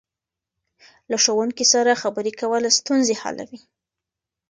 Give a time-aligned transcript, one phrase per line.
[1.09, 3.59] له ښوونکي سره خبرې کول ستونزې حلوي.